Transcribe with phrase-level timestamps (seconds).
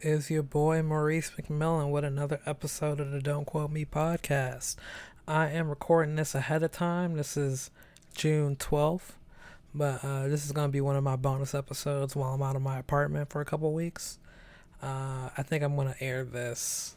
[0.00, 4.76] It is your boy Maurice McMillan with another episode of the Don't Quote Me podcast.
[5.26, 7.16] I am recording this ahead of time.
[7.16, 7.72] This is
[8.14, 9.16] June 12th,
[9.74, 12.54] but uh, this is going to be one of my bonus episodes while I'm out
[12.54, 14.20] of my apartment for a couple weeks.
[14.80, 16.96] Uh, I think I'm going to air this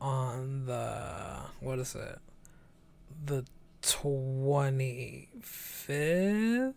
[0.00, 2.18] on the, what is it?
[3.26, 3.44] The
[3.82, 6.74] 25th?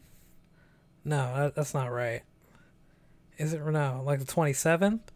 [1.03, 2.21] No, that's not right.
[3.39, 5.11] Is it no like the twenty seventh?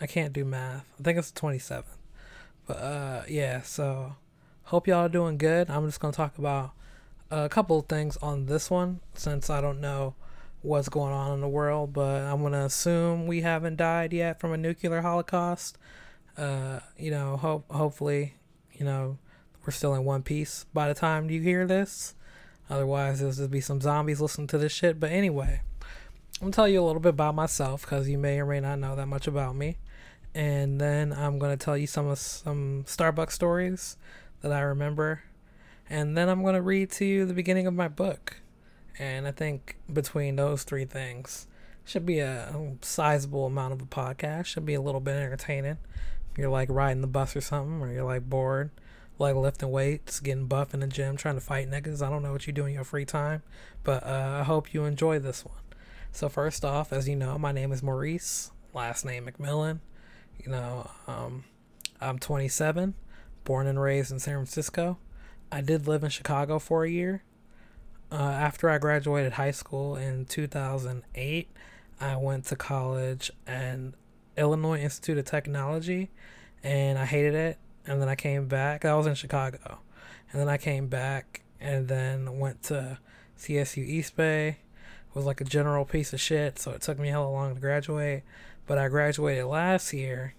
[0.00, 0.86] I can't do math.
[0.98, 1.98] I think it's the twenty seventh.
[2.66, 3.62] But uh, yeah.
[3.62, 4.16] So
[4.64, 5.68] hope y'all are doing good.
[5.70, 6.72] I'm just gonna talk about
[7.30, 10.14] a couple of things on this one since I don't know
[10.62, 14.52] what's going on in the world, but I'm gonna assume we haven't died yet from
[14.52, 15.78] a nuclear holocaust.
[16.36, 18.34] Uh, you know, hope hopefully,
[18.72, 19.18] you know,
[19.64, 22.14] we're still in one piece by the time you hear this.
[22.68, 25.00] Otherwise, there's just be some zombies listening to this shit.
[25.00, 25.62] But anyway,
[26.40, 28.78] I'm gonna tell you a little bit about myself because you may or may not
[28.78, 29.76] know that much about me,
[30.34, 33.98] and then I'm gonna tell you some some Starbucks stories
[34.40, 35.22] that I remember,
[35.90, 38.40] and then I'm gonna read to you the beginning of my book,
[38.98, 41.46] and I think between those three things
[41.84, 44.46] should be a sizable amount of a podcast.
[44.46, 45.76] Should be a little bit entertaining.
[46.38, 48.70] You're like riding the bus or something, or you're like bored,
[49.18, 52.00] like lifting weights, getting buff in the gym, trying to fight niggas.
[52.00, 53.42] I don't know what you do in your free time,
[53.84, 55.59] but uh, I hope you enjoy this one.
[56.12, 59.78] So first off, as you know, my name is Maurice, last name McMillan.
[60.44, 61.44] You know, um,
[62.00, 62.94] I'm 27,
[63.44, 64.98] born and raised in San Francisco.
[65.52, 67.22] I did live in Chicago for a year.
[68.12, 71.48] Uh, after I graduated high school in 2008,
[72.00, 73.94] I went to college and
[74.36, 76.10] Illinois Institute of Technology,
[76.62, 77.58] and I hated it.
[77.86, 78.84] And then I came back.
[78.84, 79.78] I was in Chicago,
[80.32, 82.98] and then I came back and then went to
[83.38, 84.58] CSU East Bay
[85.14, 87.54] was like a general piece of shit, so it took me hell a hella long
[87.54, 88.22] to graduate.
[88.66, 90.34] But I graduated last year,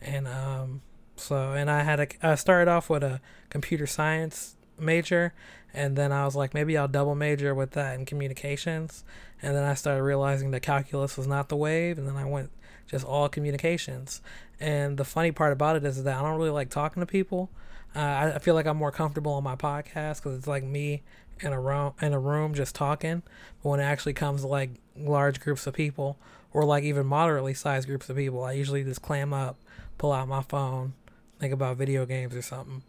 [0.00, 0.82] and um,
[1.16, 3.20] so and I had a I started off with a
[3.50, 5.34] computer science major,
[5.74, 9.04] and then I was like maybe I'll double major with that in communications,
[9.42, 12.50] and then I started realizing that calculus was not the wave, and then I went
[12.86, 14.22] just all communications.
[14.58, 17.50] And the funny part about it is that I don't really like talking to people.
[17.98, 21.02] Uh, I feel like I'm more comfortable on my podcast because it's like me
[21.40, 23.22] in a room in a room just talking.
[23.60, 26.16] But when it actually comes to like large groups of people
[26.52, 29.56] or like even moderately sized groups of people, I usually just clam up,
[29.98, 30.92] pull out my phone,
[31.40, 32.82] think about video games or something.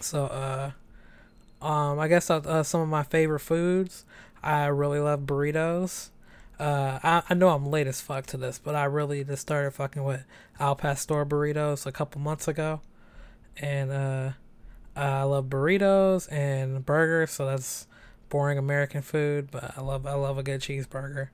[0.00, 0.72] So uh
[1.64, 4.04] um I guess uh, uh, some of my favorite foods,
[4.42, 6.10] I really love burritos.
[6.58, 9.70] Uh, I, I know I'm late as fuck to this, but I really just started
[9.70, 10.24] fucking with
[10.58, 12.82] Al Pastor burritos a couple months ago,
[13.60, 14.30] and uh,
[14.96, 17.86] I love burritos and burgers, so that's
[18.30, 21.28] boring American food, but I love I love a good cheeseburger.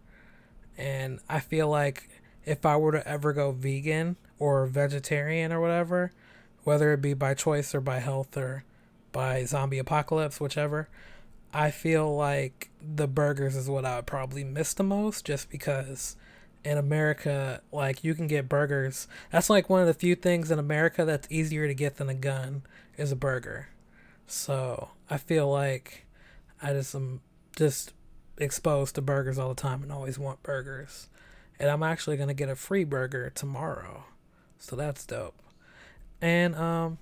[0.76, 2.08] And I feel like
[2.44, 6.12] if I were to ever go vegan or vegetarian or whatever,
[6.64, 8.64] whether it be by choice or by health or
[9.12, 10.88] by zombie apocalypse, whichever,
[11.54, 16.16] I feel like the burgers is what I would probably miss the most just because
[16.64, 19.06] in America, like you can get burgers.
[19.30, 22.14] That's like one of the few things in America that's easier to get than a
[22.14, 22.62] gun
[22.96, 23.68] is a burger.
[24.26, 26.06] So I feel like
[26.60, 27.20] I just am
[27.54, 27.92] just
[28.38, 31.08] exposed to burgers all the time and always want burgers.
[31.58, 34.04] And I'm actually gonna get a free burger tomorrow.
[34.58, 35.40] So that's dope.
[36.20, 36.98] And um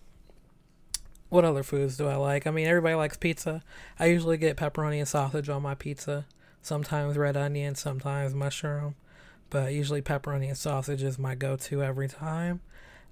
[1.31, 2.47] what other foods do I like?
[2.47, 3.63] I mean everybody likes pizza.
[3.99, 6.27] I usually get pepperoni and sausage on my pizza.
[6.61, 8.95] Sometimes red onion, sometimes mushroom
[9.55, 12.61] but usually pepperoni and sausage is my go-to every time.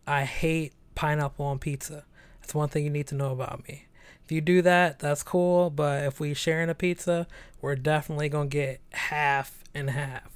[0.09, 2.05] I hate pineapple on pizza.
[2.41, 3.87] That's one thing you need to know about me.
[4.25, 7.29] If you do that, that's cool, but if we sharing a pizza,
[7.61, 10.33] we're definitely gonna get half and half.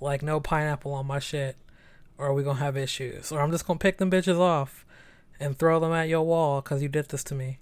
[0.00, 1.58] Like no pineapple on my shit,
[2.16, 3.30] or we gonna have issues.
[3.30, 4.86] Or I'm just gonna pick them bitches off
[5.38, 7.58] and throw them at your wall because you did this to me.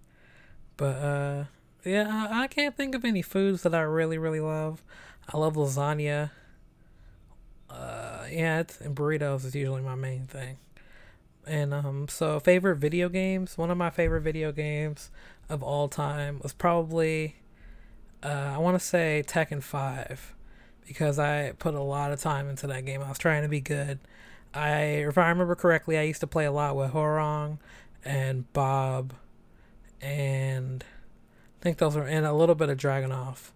[0.77, 1.45] But uh,
[1.85, 4.85] yeah, I, I can't think of any foods that I really really love.
[5.29, 6.31] I love lasagna
[7.71, 10.59] uh, yeah, it's, and burritos is usually my main thing.
[11.47, 13.57] And um, so favorite video games.
[13.57, 15.11] One of my favorite video games
[15.49, 17.37] of all time was probably,
[18.23, 20.35] uh, I want to say Tekken Five,
[20.87, 23.03] because I put a lot of time into that game.
[23.03, 23.99] I was trying to be good.
[24.55, 27.59] I, if I remember correctly, I used to play a lot with Hwoarang
[28.05, 29.15] and Bob,
[30.01, 30.85] and
[31.61, 33.51] I think those are and a little bit of Dragunov,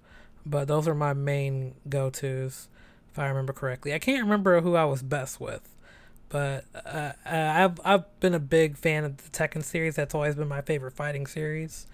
[0.44, 2.68] but those are my main go tos
[3.12, 3.94] if I remember correctly.
[3.94, 5.68] I can't remember who I was best with,
[6.28, 9.96] but uh, I've I've been a big fan of the Tekken series.
[9.96, 11.86] That's always been my favorite fighting series.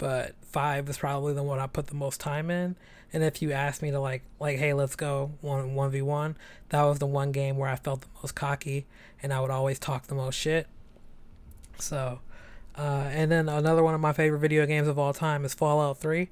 [0.00, 2.74] but five is probably the one I put the most time in.
[3.12, 6.36] And if you ask me to like like hey let's go one one v one,
[6.70, 8.86] that was the one game where I felt the most cocky
[9.22, 10.66] and I would always talk the most shit.
[11.78, 12.20] So,
[12.76, 15.98] uh, and then another one of my favorite video games of all time is Fallout
[15.98, 16.30] Three.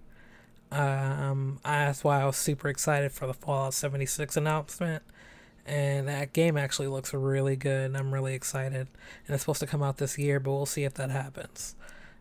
[0.71, 5.03] Um, that's why I was super excited for the Fallout 76 announcement.
[5.67, 8.89] And that game actually looks really good, and I'm really excited.
[9.27, 11.77] And it's supposed to come out this year, but we'll see if that happens.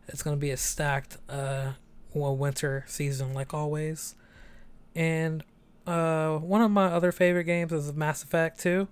[0.08, 1.74] It's going to be a stacked uh,
[2.14, 4.16] well, winter season, like always.
[4.96, 5.44] And
[5.86, 8.88] uh, one of my other favorite games is Mass Effect 2.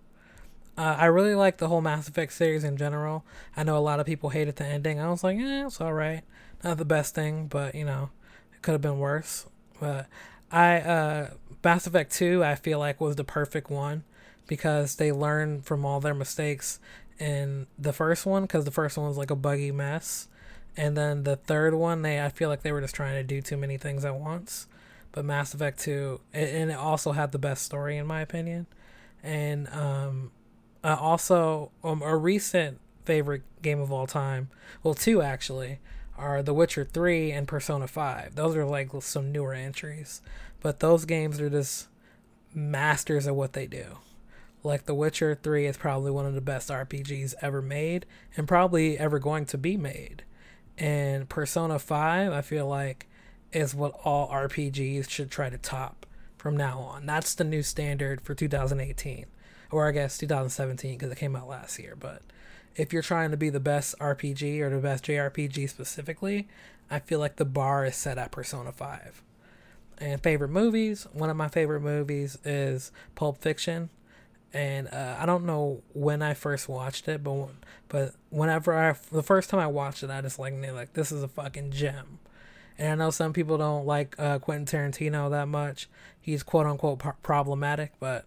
[0.78, 3.26] Uh, I really like the whole Mass Effect series in general.
[3.56, 5.00] I know a lot of people hated the ending.
[5.00, 6.24] I was like, eh, it's alright.
[6.64, 8.10] Not the best thing, but you know,
[8.66, 9.46] could have been worse.
[9.80, 10.08] But
[10.52, 11.30] I uh
[11.64, 14.04] Mass Effect 2 I feel like was the perfect one
[14.48, 16.80] because they learned from all their mistakes
[17.18, 20.28] in the first one cuz the first one was like a buggy mess.
[20.76, 23.42] And then the third one they I feel like they were just trying to do
[23.42, 24.68] too many things at once.
[25.12, 28.66] But Mass Effect 2 and it also had the best story in my opinion.
[29.24, 30.32] And um
[30.84, 34.50] uh, also um, a recent favorite game of all time,
[34.84, 35.80] well two actually,
[36.18, 38.36] are The Witcher 3 and Persona 5.
[38.36, 40.22] Those are like some newer entries,
[40.62, 41.88] but those games are just
[42.54, 43.98] masters of what they do.
[44.64, 48.98] Like The Witcher 3 is probably one of the best RPGs ever made and probably
[48.98, 50.24] ever going to be made.
[50.78, 53.08] And Persona 5, I feel like,
[53.52, 56.06] is what all RPGs should try to top
[56.38, 57.06] from now on.
[57.06, 59.26] That's the new standard for 2018.
[59.72, 62.22] Or I guess 2017 because it came out last year, but
[62.76, 66.48] if you're trying to be the best RPG or the best JRPG specifically,
[66.90, 69.24] I feel like the bar is set at Persona 5.
[69.98, 73.90] And favorite movies, one of my favorite movies is Pulp Fiction.
[74.54, 77.50] And uh, I don't know when I first watched it, but
[77.90, 81.12] but whenever I the first time I watched it, I just like knew like this
[81.12, 82.20] is a fucking gem.
[82.78, 85.90] And I know some people don't like uh, Quentin Tarantino that much.
[86.20, 88.26] He's quote unquote problematic, but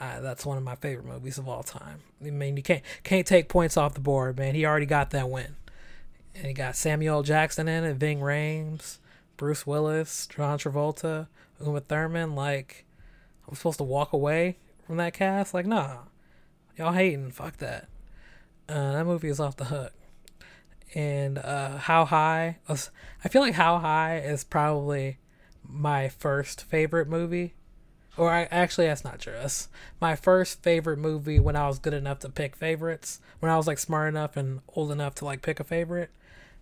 [0.00, 2.00] uh, that's one of my favorite movies of all time.
[2.24, 4.54] I mean, you can't can't take points off the board, man.
[4.54, 5.56] He already got that win,
[6.34, 8.98] and he got Samuel Jackson in it, Ving Rhames,
[9.36, 11.28] Bruce Willis, John Travolta,
[11.60, 12.34] Uma Thurman.
[12.34, 12.86] Like,
[13.46, 14.56] I'm supposed to walk away
[14.86, 15.52] from that cast?
[15.54, 15.98] Like, nah,
[16.76, 17.30] y'all hating.
[17.30, 17.88] Fuck that.
[18.68, 19.92] Uh, that movie is off the hook.
[20.94, 22.58] And uh, How High?
[22.68, 25.18] I feel like How High is probably
[25.62, 27.54] my first favorite movie
[28.20, 29.32] or I, actually that's not true.
[29.32, 33.18] That's my first favorite movie when I was good enough to pick favorites.
[33.38, 36.10] When I was like smart enough and old enough to like pick a favorite.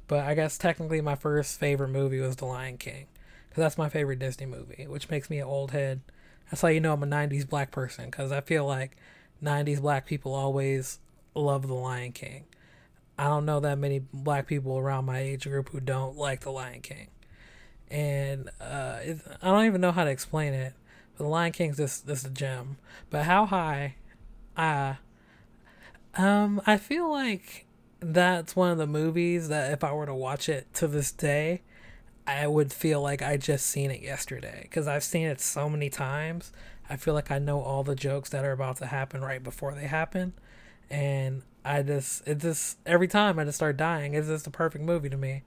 [0.07, 3.07] But I guess technically my first favorite movie was The Lion King,
[3.49, 6.01] because that's my favorite Disney movie, which makes me an old head.
[6.49, 8.97] That's how you know I'm a '90s black person, because I feel like
[9.43, 11.01] '90s black people always
[11.35, 12.45] love The Lion King.
[13.19, 16.53] I don't know that many black people around my age group who don't like The
[16.53, 17.09] Lion King,
[17.91, 20.75] and uh, it, I don't even know how to explain it
[21.19, 22.79] the Lion King's this this a gem.
[23.11, 23.97] But how high?
[24.57, 24.95] Uh
[26.17, 27.67] um I feel like
[28.01, 31.63] that's one of the movies that if I were to watch it to this day,
[32.27, 35.91] I would feel like I just seen it yesterday because I've seen it so many
[35.91, 36.53] times.
[36.89, 39.75] I feel like I know all the jokes that are about to happen right before
[39.75, 40.33] they happen,
[40.89, 44.15] and I just it just every time I just start dying.
[44.15, 45.43] It's just a perfect movie to me.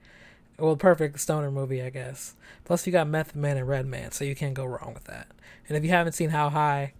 [0.62, 2.36] Well, perfect stoner movie, I guess.
[2.64, 5.26] Plus, you got Method Man and Redman, so you can't go wrong with that.
[5.66, 6.92] And if you haven't seen How High,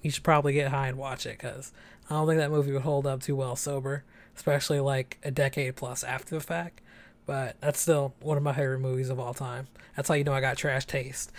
[0.00, 1.70] you should probably get high and watch it because
[2.08, 5.76] I don't think that movie would hold up too well sober, especially like a decade
[5.76, 6.80] plus after the fact.
[7.26, 9.68] But that's still one of my favorite movies of all time.
[9.96, 11.30] That's how you know I got trash taste.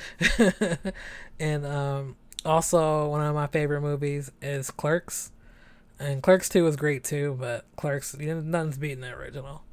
[1.40, 5.32] and um, also, one of my favorite movies is Clerks.
[6.00, 9.64] And Clerks 2 is great too, but Clerks, nothing's beating the original.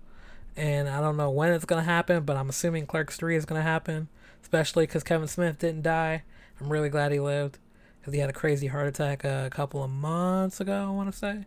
[0.59, 3.63] And I don't know when it's to happen, but I'm assuming Clerks 3 is to
[3.63, 4.09] happen,
[4.43, 6.25] especially because Kevin Smith didn't die
[6.61, 7.59] I'm really glad he lived
[8.01, 10.87] because he had a crazy heart attack a couple of months ago.
[10.89, 11.47] I want to say,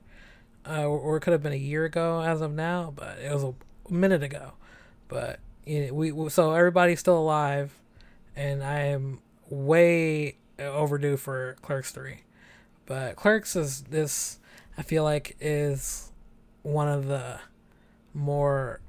[0.68, 3.44] uh, or, it could have been a year ago as of now, but it was
[3.44, 3.54] a
[3.90, 4.54] minute ago.
[5.08, 7.74] But you know, we so everybody's still alive,
[8.36, 12.22] and I am way overdue for Clerks three.
[12.86, 14.40] But Clerks is this
[14.78, 16.12] I feel like is
[16.64, 17.40] one of the
[18.14, 18.80] more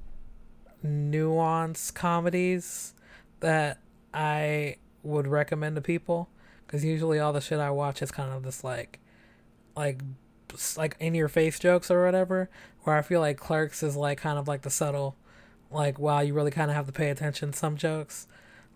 [0.85, 2.93] nuanced comedies
[3.39, 3.79] that
[4.13, 6.29] I would recommend to people
[6.65, 8.99] because usually all the shit I watch is kind of this like,
[9.75, 10.01] like,
[10.77, 12.49] like in your face jokes or whatever.
[12.83, 15.15] Where I feel like Clerks is like kind of like the subtle,
[15.71, 18.27] like wow, you really kind of have to pay attention some jokes,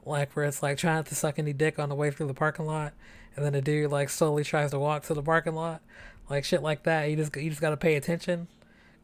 [0.06, 2.66] like where it's like trying to suck any dick on the way through the parking
[2.66, 2.94] lot,
[3.36, 5.82] and then a dude like slowly tries to walk to the parking lot,
[6.30, 7.10] like shit like that.
[7.10, 8.48] You just you just gotta pay attention,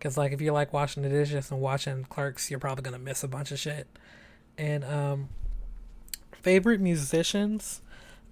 [0.03, 3.23] cause like if you're like washing the dishes and watching Clerks, you're probably gonna miss
[3.23, 3.87] a bunch of shit
[4.57, 5.29] And um,
[6.41, 7.81] favorite musicians.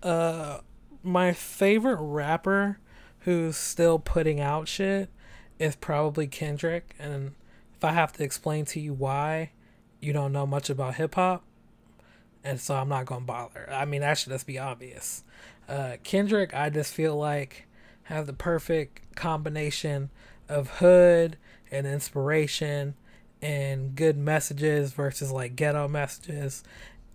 [0.04, 0.60] Uh,
[1.02, 2.78] my favorite rapper
[3.20, 5.10] who's still putting out shit
[5.60, 6.94] is probably Kendrick.
[7.00, 7.34] And
[7.76, 9.52] if I have to explain to you why
[10.00, 11.44] you don't know much about hip hop,
[12.44, 13.70] and so I'm not gonna bother.
[13.72, 15.24] I mean, that should just be obvious.
[15.70, 17.68] Uh, Kendrick, I just feel like
[18.04, 20.10] have the perfect combination
[20.50, 21.38] of hood
[21.72, 22.96] and inspiration
[23.42, 26.64] and good messages versus like ghetto messages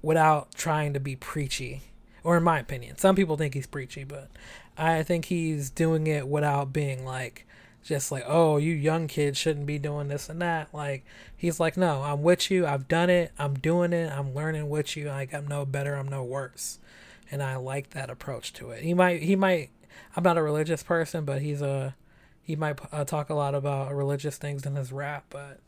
[0.03, 1.83] without trying to be preachy.
[2.25, 4.29] Or in my opinion, some people think he's preachy, but
[4.77, 7.47] I think he's doing it without being like
[7.87, 10.75] just like, oh, you young kids shouldn't be doing this and that.
[10.75, 11.05] Like
[11.37, 12.67] he's like, no, I'm with you.
[12.67, 13.33] I've done it.
[13.39, 14.13] I'm doing it.
[14.13, 15.09] I'm learning with you.
[15.09, 15.95] Like I'm no better.
[15.95, 16.79] I'm no worse.
[17.31, 18.83] And I like that approach to it.
[18.83, 19.23] He might.
[19.23, 19.71] He might.
[20.17, 21.95] I'm not a religious person, but he's a.
[22.47, 25.59] He might uh, talk a lot about religious things in his rap, but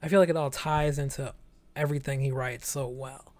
[0.00, 1.34] I feel like it all ties into
[1.74, 3.34] everything he writes so well.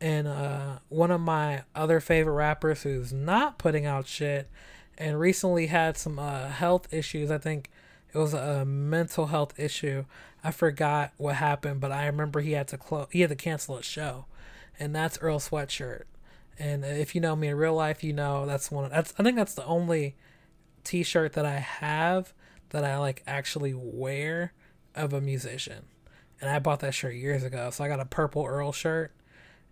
[0.00, 4.50] And uh, one of my other favorite rappers who's not putting out shit
[4.98, 7.30] and recently had some uh, health issues.
[7.30, 7.70] I think
[8.12, 10.04] it was a mental health issue.
[10.42, 13.06] I forgot what happened, but I remember he had to close.
[13.12, 14.26] He had to cancel a show,
[14.80, 16.02] and that's Earl Sweatshirt.
[16.58, 18.86] And if you know me in real life, you know that's one.
[18.86, 20.16] Of, that's I think that's the only
[20.84, 22.32] T-shirt that I have
[22.70, 24.52] that I like actually wear
[24.94, 25.84] of a musician.
[26.40, 29.12] And I bought that shirt years ago, so I got a purple Earl shirt.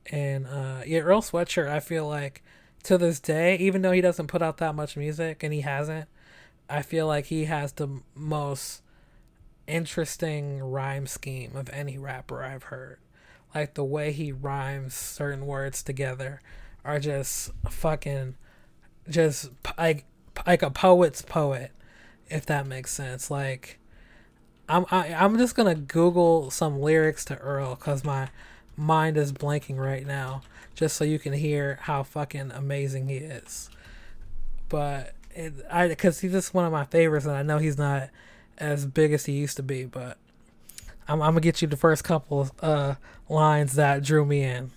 [0.07, 1.69] And uh, yeah, Earl Sweatshirt.
[1.69, 2.43] I feel like
[2.85, 6.09] to this day, even though he doesn't put out that much music, and he hasn't,
[6.69, 8.83] I feel like he has the most
[9.67, 12.99] interesting rhyme scheme of any rapper I've heard.
[13.55, 16.41] Like the way he rhymes certain words together
[16.85, 18.37] are just fucking
[19.09, 20.05] just like
[20.47, 21.73] like a poet's poet,
[22.29, 23.31] if that makes sense.
[23.31, 23.79] Like
[24.69, 28.29] I'm I, am i am just gonna Google some lyrics to Earl because my
[28.77, 30.43] mind is blanking right now
[30.75, 33.69] just so you can hear how fucking amazing he is.
[34.69, 38.11] But it, I because he's just one of my favorites, and I know he's not
[38.59, 40.17] as big as he used to be, but
[41.09, 42.95] I'm, I'm gonna get you the first couple uh,
[43.29, 44.71] lines that drew me in.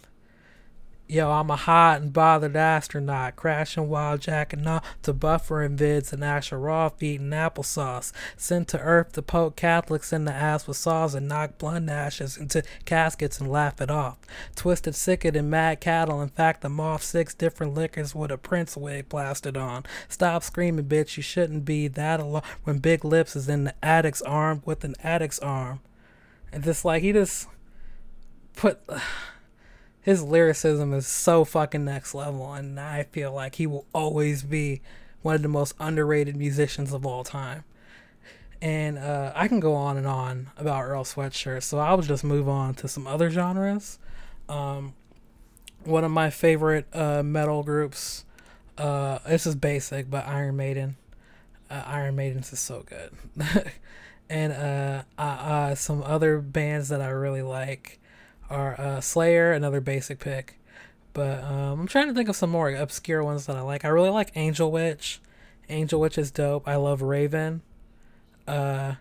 [1.13, 6.23] Yo, I'm a hot and bothered astronaut, crashing while jacking off to buffering vids and
[6.23, 8.11] Asheroth eating applesauce.
[8.35, 12.35] Sent to Earth to poke Catholics in the ass with saws and knock blunt ashes
[12.35, 14.17] into caskets and laugh it off.
[14.55, 18.75] Twisted sicker than mad cattle, in fact, I'm off six different liquors with a prince
[18.75, 19.83] wig plastered on.
[20.09, 24.23] Stop screaming, bitch, you shouldn't be that alone when Big Lips is in the addict's
[24.23, 25.79] arm with an addict's arm.
[26.51, 27.47] And just like, he just
[28.55, 28.79] put.
[28.89, 28.99] Uh,
[30.03, 34.81] his lyricism is so fucking next level, and I feel like he will always be
[35.21, 37.63] one of the most underrated musicians of all time.
[38.61, 42.49] And uh, I can go on and on about Earl Sweatshirt, so I'll just move
[42.49, 43.97] on to some other genres.
[44.49, 44.93] Um,
[45.85, 48.25] one of my favorite uh, metal groups,
[48.77, 50.97] uh, this is basic, but Iron Maiden.
[51.69, 53.11] Uh, Iron Maiden's is so good.
[54.29, 57.99] and uh, uh, some other bands that I really like
[58.49, 60.59] are uh, Slayer, another basic pick.
[61.13, 63.85] But um, I'm trying to think of some more obscure ones that I like.
[63.85, 65.21] I really like Angel Witch.
[65.69, 66.67] Angel Witch is dope.
[66.67, 67.61] I love Raven.
[68.47, 68.95] Uh,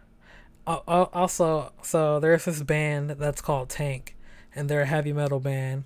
[0.67, 4.17] also, so there's this band that's called Tank,
[4.55, 5.85] and they're a heavy metal band.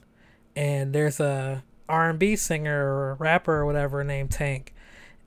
[0.55, 4.75] And there's a R&B singer or rapper or whatever named Tank.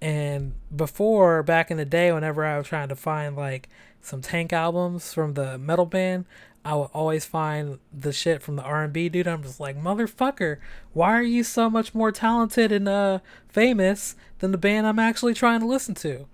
[0.02, 3.70] And before, back in the day, whenever I was trying to find like
[4.02, 6.26] some Tank albums from the metal band,
[6.70, 9.28] I would always find the shit from the R and B dude.
[9.28, 10.60] I'm just like, motherfucker,
[10.94, 15.34] why are you so much more talented and uh famous than the band I'm actually
[15.34, 16.28] trying to listen to?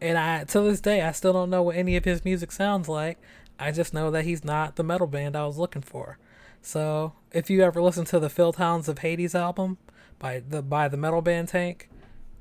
[0.00, 2.88] And I to this day I still don't know what any of his music sounds
[2.88, 3.18] like.
[3.58, 6.16] I just know that he's not the metal band I was looking for.
[6.62, 9.76] So if you ever listen to the Filth Hounds of Hades album
[10.18, 11.90] by the by the metal band Tank,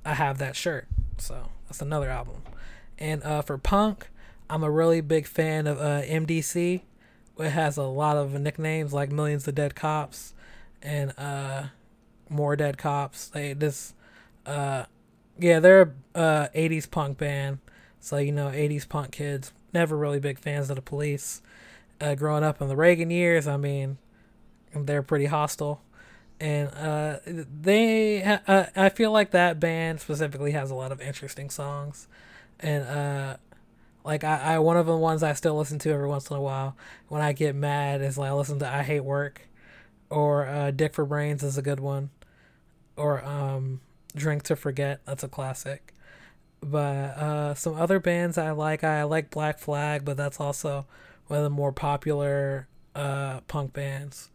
[0.06, 0.88] I have that shirt.
[1.18, 2.42] So that's another album.
[2.98, 4.08] And uh, for punk,
[4.50, 6.84] I'm a really big fan of uh, MDC
[7.40, 10.34] it has a lot of nicknames like Millions of Dead Cops
[10.82, 11.66] and uh,
[12.30, 13.28] More Dead Cops.
[13.28, 13.94] They this
[14.46, 14.86] uh,
[15.40, 17.60] yeah, they're uh, 80s punk band.
[18.00, 21.42] So you know, 80s punk kids never really big fans of the police.
[22.00, 23.98] Uh, growing up in the Reagan years, I mean,
[24.74, 25.82] they're pretty hostile.
[26.40, 31.50] And uh, they, uh, I feel like that band specifically has a lot of interesting
[31.50, 32.08] songs,
[32.60, 33.38] and uh,
[34.04, 36.42] like I, I one of the ones I still listen to every once in a
[36.42, 36.76] while
[37.08, 39.48] when I get mad is like I listen to I Hate Work
[40.14, 42.12] or uh, Dick for Brains is a good one.
[42.96, 43.82] Or um,
[44.16, 45.94] Drink to Forget, that's a classic.
[46.62, 50.86] But uh, some other bands I like, I like Black Flag, but that's also
[51.28, 54.30] one of the more popular uh, punk bands.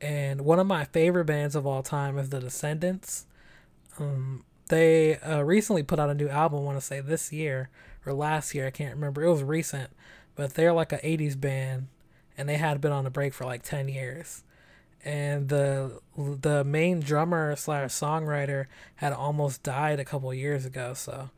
[0.00, 3.26] And one of my favorite bands of all time is The Descendents.
[3.98, 7.70] Um, they uh, recently put out a new album, I want to say this year
[8.06, 9.22] or last year, I can't remember.
[9.22, 9.90] It was recent,
[10.34, 11.88] but they're like an 80s band
[12.36, 14.42] and they had been on a break for like 10 years.
[15.04, 21.28] And the the main drummer slash songwriter had almost died a couple years ago, so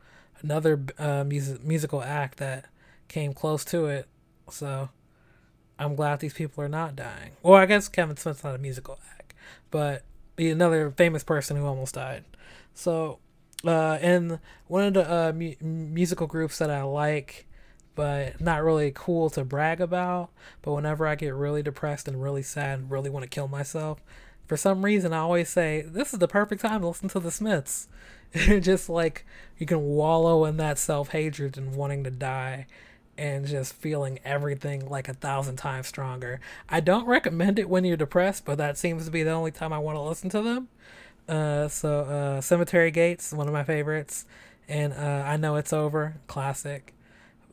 [0.41, 2.65] another uh, music, musical act that
[3.09, 4.07] came close to it.
[4.49, 4.87] So
[5.77, 7.31] I'm glad these people are not dying.
[7.43, 9.33] Well, I guess Kevin Smith's not a musical act,
[9.69, 10.03] but
[10.37, 12.23] another famous person who almost died.
[12.73, 13.19] So,
[13.65, 17.47] uh, and one of the uh, mu- musical groups that I like,
[17.95, 20.29] but not really cool to brag about,
[20.61, 23.99] but whenever I get really depressed and really sad and really want to kill myself,
[24.45, 27.31] for some reason I always say, this is the perfect time to listen to the
[27.31, 27.87] Smiths.
[28.59, 29.25] just like
[29.57, 32.67] you can wallow in that self hatred and wanting to die
[33.17, 36.39] and just feeling everything like a thousand times stronger.
[36.69, 39.73] I don't recommend it when you're depressed, but that seems to be the only time
[39.73, 40.67] I want to listen to them.
[41.27, 44.25] Uh, so uh, Cemetery Gates, one of my favorites,
[44.67, 46.93] and uh, I know it's over, classic.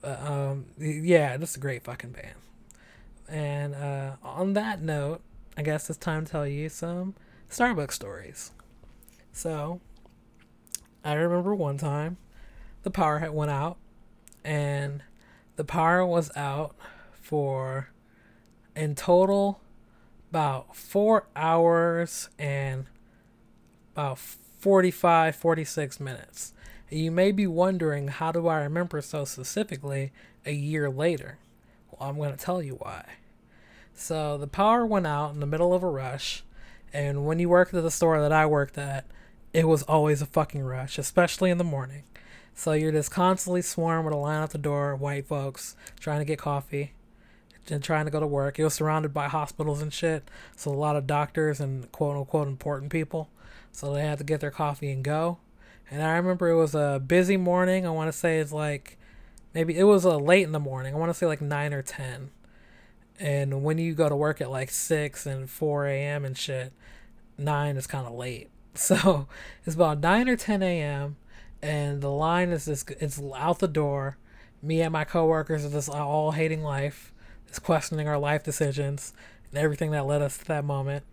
[0.02, 2.34] Uh, um, yeah, just a great fucking band.
[3.28, 5.22] And uh, on that note,
[5.56, 7.14] I guess it's time to tell you some
[7.50, 8.52] Starbucks stories.
[9.32, 9.80] So,
[11.04, 12.18] I remember one time
[12.82, 13.78] the power had went out,
[14.44, 15.02] and
[15.56, 16.76] the power was out
[17.12, 17.88] for
[18.76, 19.60] in total
[20.30, 22.86] about four hours and
[23.94, 26.52] about 45, 46 minutes.
[26.90, 30.12] And you may be wondering, how do I remember so specifically
[30.44, 31.38] a year later?
[31.90, 33.04] Well, I'm going to tell you why.
[33.94, 36.42] So the power went out in the middle of a rush,
[36.92, 39.04] and when you worked at the store that I worked at,
[39.52, 42.02] it was always a fucking rush, especially in the morning.
[42.54, 46.18] So you're just constantly swarmed with a line at the door, of white folks trying
[46.18, 46.92] to get coffee
[47.68, 48.58] and trying to go to work.
[48.58, 52.48] It was surrounded by hospitals and shit, so a lot of doctors and quote unquote
[52.48, 53.30] important people
[53.74, 55.38] so they had to get their coffee and go.
[55.90, 57.84] And I remember it was a busy morning.
[57.84, 58.98] I want to say it's like
[59.52, 60.94] maybe it was a late in the morning.
[60.94, 62.30] I want to say like nine or ten.
[63.18, 66.24] And when you go to work at like six and four a.m.
[66.24, 66.72] and shit,
[67.36, 68.48] nine is kind of late.
[68.76, 69.28] So
[69.64, 71.14] it's about nine or ten a.m.
[71.62, 74.18] and the line is just it's out the door.
[74.62, 77.12] Me and my coworkers are just all hating life,
[77.46, 79.12] just questioning our life decisions
[79.50, 81.04] and everything that led us to that moment.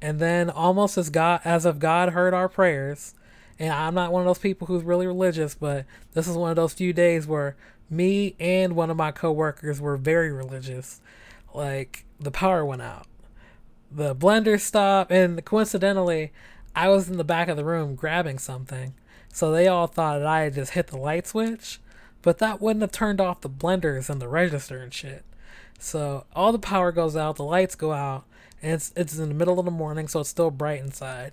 [0.00, 3.14] And then almost as God as if God heard our prayers.
[3.58, 6.56] And I'm not one of those people who's really religious, but this is one of
[6.56, 7.56] those few days where
[7.90, 11.00] me and one of my coworkers were very religious.
[11.52, 13.06] Like the power went out.
[13.90, 16.32] The blender stopped and coincidentally
[16.76, 18.94] I was in the back of the room grabbing something.
[19.32, 21.80] So they all thought that I had just hit the light switch,
[22.22, 25.24] but that wouldn't have turned off the blenders and the register and shit.
[25.78, 28.24] So all the power goes out, the lights go out,
[28.62, 31.32] and it's it's in the middle of the morning, so it's still bright inside,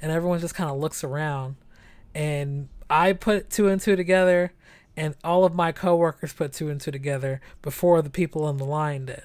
[0.00, 1.56] and everyone just kind of looks around,
[2.14, 4.52] and I put two and two together,
[4.96, 8.64] and all of my coworkers put two and two together before the people on the
[8.64, 9.24] line did,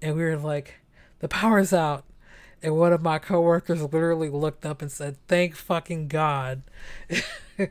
[0.00, 0.80] and we were like,
[1.20, 2.04] the power's out.
[2.62, 6.62] And one of my coworkers literally looked up and said, "Thank fucking God!"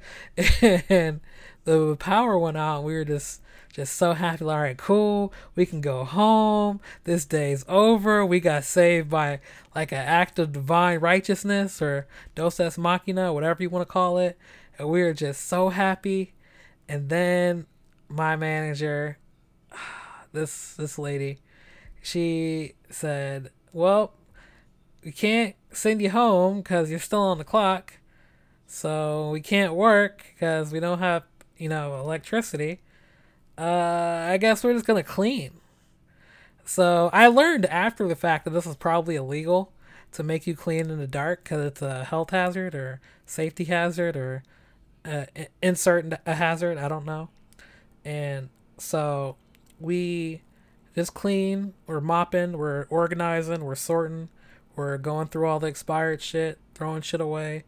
[0.61, 1.21] and
[1.65, 2.77] the power went out.
[2.77, 3.41] And we were just
[3.75, 4.45] just so happy.
[4.45, 5.33] All right, cool.
[5.53, 6.79] We can go home.
[7.03, 8.25] This day's over.
[8.25, 9.41] We got saved by
[9.75, 14.17] like an act of divine righteousness or Deus Ex Machina, whatever you want to call
[14.17, 14.37] it.
[14.79, 16.35] And we were just so happy.
[16.87, 17.65] And then
[18.07, 19.17] my manager,
[20.31, 21.39] this this lady,
[22.01, 24.13] she said, "Well,
[25.03, 27.95] we can't send you home because you're still on the clock.
[28.67, 31.23] So we can't work because we don't have,
[31.57, 32.79] you know, electricity."
[33.57, 35.51] Uh, I guess we're just gonna clean.
[36.65, 39.71] So I learned after the fact that this is probably illegal
[40.13, 44.15] to make you clean in the dark because it's a health hazard or safety hazard
[44.15, 44.43] or
[45.05, 45.25] uh,
[45.61, 46.77] insert a hazard.
[46.77, 47.29] I don't know.
[48.03, 49.35] And so
[49.79, 50.41] we
[50.95, 51.73] just clean.
[51.85, 52.57] We're mopping.
[52.57, 53.63] We're organizing.
[53.63, 54.29] We're sorting.
[54.75, 57.63] We're going through all the expired shit, throwing shit away,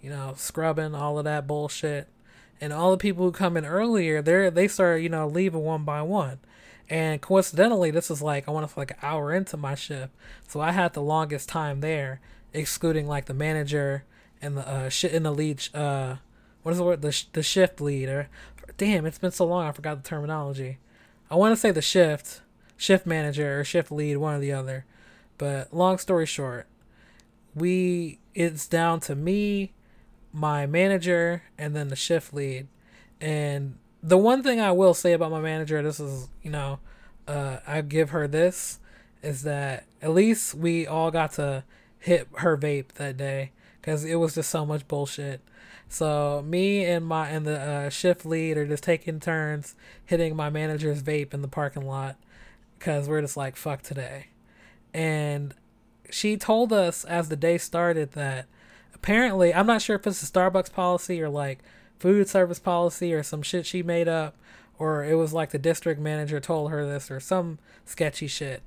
[0.00, 2.08] you know, scrubbing all of that bullshit
[2.64, 5.84] and all the people who come in earlier, they they start you know leaving one
[5.84, 6.38] by one.
[6.88, 10.14] And coincidentally, this is like I want to like an hour into my shift,
[10.48, 12.22] so I had the longest time there,
[12.54, 14.04] excluding like the manager
[14.40, 15.68] and the uh shit in the lead.
[15.74, 16.16] Uh,
[16.62, 17.02] what is the word?
[17.02, 18.28] The the shift leader.
[18.78, 19.66] Damn, it's been so long.
[19.66, 20.78] I forgot the terminology.
[21.30, 22.40] I want to say the shift,
[22.78, 24.86] shift manager or shift lead, one or the other.
[25.36, 26.66] But long story short,
[27.54, 29.74] we it's down to me,
[30.34, 32.66] my manager and then the shift lead.
[33.20, 36.80] And the one thing I will say about my manager, this is, you know,
[37.28, 38.80] uh, I give her this,
[39.22, 41.64] is that at least we all got to
[42.00, 45.40] hit her vape that day because it was just so much bullshit.
[45.88, 50.50] So me and my and the uh, shift lead are just taking turns hitting my
[50.50, 52.16] manager's vape in the parking lot
[52.78, 54.26] because we're just like fuck today.
[54.92, 55.54] And
[56.10, 58.46] she told us as the day started that
[59.04, 61.58] apparently I'm not sure if it's a Starbucks policy or like
[61.98, 64.34] food service policy or some shit she made up
[64.78, 68.62] or it was like the district manager told her this or some sketchy shit.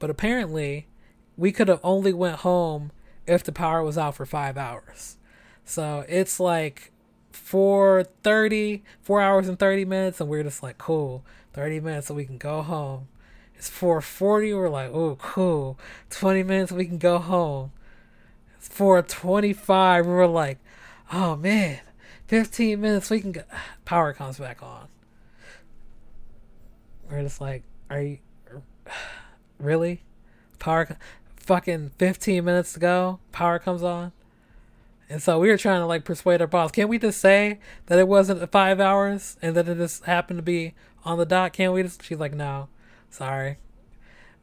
[0.00, 0.88] But apparently
[1.36, 2.90] we could have only went home
[3.28, 5.18] if the power was out for 5 hours.
[5.64, 6.90] So it's like
[7.32, 12.26] 4:30, 4 hours and 30 minutes and we're just like cool, 30 minutes so we
[12.26, 13.06] can go home.
[13.54, 15.78] It's 4:40, we're like, "Oh, cool.
[16.10, 17.70] 20 minutes we can go home."
[18.66, 20.58] It's 4:25, we're like,
[21.12, 21.80] "Oh man,
[22.26, 23.42] 15 minutes we can go."
[23.84, 24.88] Power comes back on.
[27.08, 28.18] We're just like, "Are you
[29.60, 30.02] really?
[30.58, 30.98] Power
[31.36, 34.12] fucking 15 minutes to go, power comes on."
[35.08, 36.72] And so we were trying to like persuade our boss.
[36.72, 40.42] Can't we just say that it wasn't five hours and that it just happened to
[40.42, 40.74] be
[41.04, 41.52] on the dot?
[41.52, 42.02] Can't we just?
[42.02, 42.68] She's like, no,
[43.10, 43.58] sorry.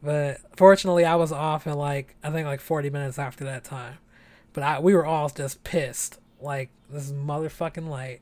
[0.01, 3.97] But fortunately, I was off in like I think like 40 minutes after that time.
[4.53, 6.19] But I we were all just pissed.
[6.39, 8.21] Like this motherfucking light,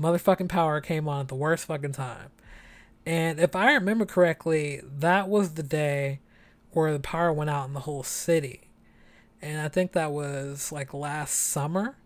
[0.00, 2.30] motherfucking power came on at the worst fucking time.
[3.04, 6.20] And if I remember correctly, that was the day
[6.72, 8.68] where the power went out in the whole city
[9.40, 11.96] and I think that was like last summer.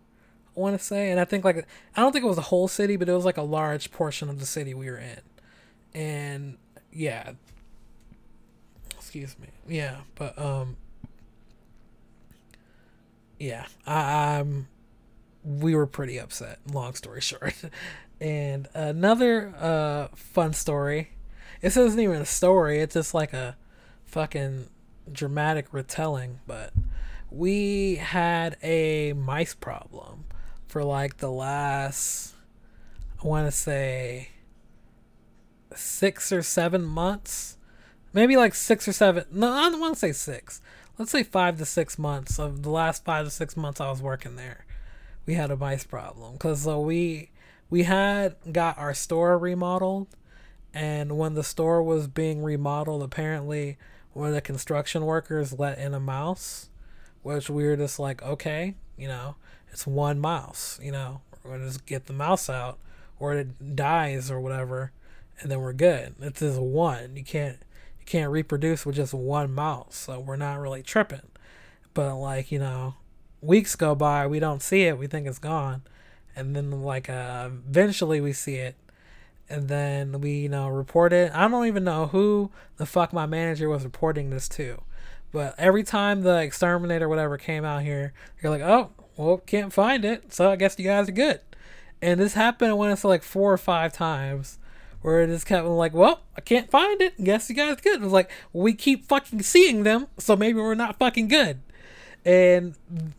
[0.55, 2.67] I want to say, and I think like I don't think it was the whole
[2.67, 5.21] city, but it was like a large portion of the city we were in,
[5.93, 6.57] and
[6.91, 7.31] yeah.
[8.95, 9.47] Excuse me.
[9.67, 10.77] Yeah, but um.
[13.43, 14.69] Yeah, I'm.
[15.43, 16.59] We were pretty upset.
[16.71, 17.53] Long story short,
[18.21, 21.09] and another uh fun story.
[21.59, 22.79] This isn't even a story.
[22.79, 23.57] It's just like a
[24.05, 24.69] fucking
[25.11, 26.71] dramatic retelling, but
[27.29, 30.23] we had a mice problem
[30.65, 32.35] for like the last
[33.21, 34.29] I want to say
[35.75, 37.57] 6 or 7 months.
[38.13, 39.25] Maybe like 6 or 7.
[39.31, 40.61] No, I don't want to say 6.
[40.97, 44.01] Let's say 5 to 6 months of the last 5 to 6 months I was
[44.01, 44.65] working there.
[45.25, 47.31] We had a mice problem cuz so uh, we
[47.69, 50.07] we had got our store remodeled
[50.73, 53.77] and when the store was being remodeled apparently
[54.13, 56.69] one of the construction workers let in a mouse
[57.23, 59.35] which we were just like, okay, you know,
[59.71, 62.77] it's one mouse, you know, we're gonna just get the mouse out,
[63.17, 64.91] or it dies or whatever,
[65.39, 66.13] and then we're good.
[66.19, 67.15] It's just one.
[67.15, 67.57] You can't
[68.03, 71.21] you can't reproduce with just one mouse, so we're not really tripping.
[71.93, 72.95] But like you know,
[73.41, 75.83] weeks go by, we don't see it, we think it's gone,
[76.35, 78.75] and then like uh, eventually we see it,
[79.49, 81.31] and then we you know report it.
[81.33, 84.81] I don't even know who the fuck my manager was reporting this to
[85.33, 90.05] but every time the exterminator whatever came out here, you're like, oh, well, can't find
[90.05, 91.41] it, so I guess you guys are good.
[92.01, 94.59] And this happened when it's like four or five times
[95.03, 97.23] where it is just kept like, well, I can't find it.
[97.23, 98.01] Guess you guys good.
[98.01, 101.59] It was like we keep fucking seeing them, so maybe we're not fucking good.
[102.25, 102.75] And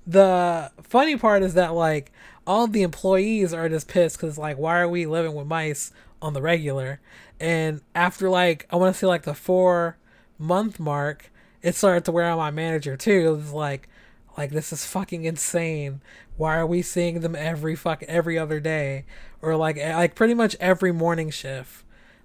[0.06, 2.10] the funny part is that like
[2.46, 6.32] all the employees are just pissed because like why are we living with mice on
[6.32, 7.00] the regular?
[7.38, 9.98] And after like I want to say like the four
[10.38, 11.30] month mark,
[11.62, 13.26] it started to wear on my manager too.
[13.26, 13.88] It was like,
[14.36, 16.00] like this is fucking insane.
[16.36, 19.04] Why are we seeing them every fuck every other day,
[19.40, 21.84] or like like pretty much every morning shift,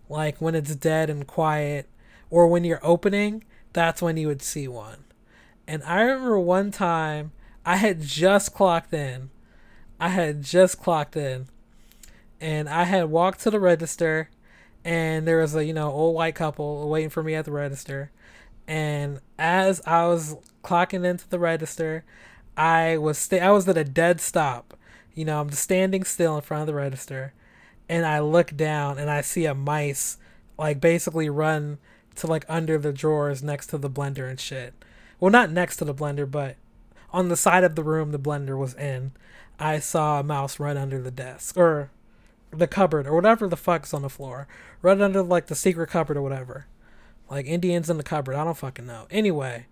[0.10, 1.88] like when it's dead and quiet,
[2.30, 3.44] or when you're opening,
[3.74, 5.04] that's when you would see one.
[5.68, 7.32] And I remember one time
[7.66, 9.30] I had just clocked in.
[10.00, 11.48] I had just clocked in,
[12.42, 14.30] and I had walked to the register,
[14.84, 18.12] and there was a you know old white couple waiting for me at the register
[18.70, 22.06] and as I was clocking into the register,
[22.56, 24.78] I was sta- I was at a dead stop.
[25.16, 27.34] You know, I'm standing still in front of the register,
[27.90, 30.18] and I look down and I see a mice
[30.60, 31.80] like basically run
[32.16, 34.76] to like under the drawers next to the blender and shit.
[35.20, 36.56] Well, not next to the blender, but
[37.12, 39.14] on the side of the room the blender was in.
[39.60, 41.90] I saw a mouse run under the desk or
[42.52, 44.48] the cupboard or whatever the fuck's on the floor,
[44.84, 46.68] run under like the secret cupboard or whatever.
[47.30, 48.36] Like Indians in the cupboard.
[48.36, 49.06] I don't fucking know.
[49.12, 49.68] Anyway,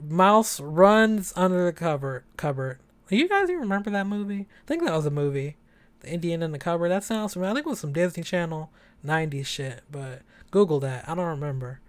[0.00, 2.24] Mouse runs under the cupboard.
[2.36, 2.78] Cupboard.
[3.10, 4.46] You guys even remember that movie?
[4.64, 5.56] I think that was a movie.
[6.00, 6.90] The Indian in the cupboard.
[6.90, 7.52] That sounds familiar.
[7.52, 8.70] I think it was some Disney Channel
[9.04, 9.82] '90s shit.
[9.90, 11.08] But Google that.
[11.08, 11.80] I don't remember.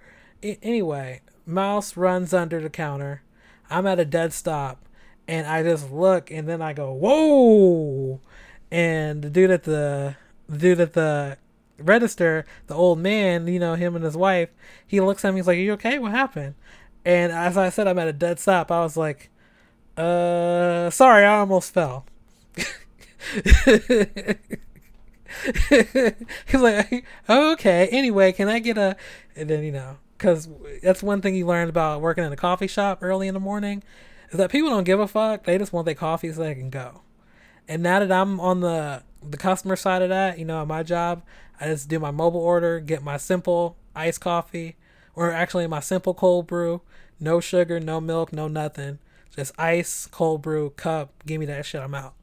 [0.44, 3.22] I- anyway, Mouse runs under the counter.
[3.70, 4.86] I'm at a dead stop,
[5.28, 8.20] and I just look, and then I go, "Whoa!"
[8.70, 10.18] And the dude at the,
[10.50, 11.38] the dude at the
[11.78, 14.50] register, the old man, you know, him and his wife,
[14.86, 16.00] he looks at me, he's like, Are you okay?
[16.00, 16.56] What happened?
[17.06, 18.72] And as I said, I'm at a dead stop.
[18.72, 19.30] I was like,
[19.98, 22.06] uh, sorry, I almost fell.
[26.48, 27.88] He's like, okay.
[27.92, 28.96] Anyway, can I get a?
[29.36, 30.48] And then you know, because
[30.82, 33.84] that's one thing you learned about working in a coffee shop early in the morning,
[34.32, 35.44] is that people don't give a fuck.
[35.44, 37.02] They just want their coffee so they can go.
[37.68, 40.84] And now that I'm on the the customer side of that, you know, at my
[40.84, 41.24] job,
[41.60, 44.76] I just do my mobile order, get my simple iced coffee,
[45.16, 46.82] or actually my simple cold brew,
[47.20, 49.00] no sugar, no milk, no nothing,
[49.36, 51.12] just ice, cold brew, cup.
[51.26, 51.82] Give me that shit.
[51.82, 52.14] I'm out.